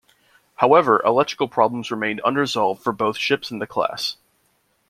[0.55, 4.17] However, electrical problems remained unresolved for both ships in the class.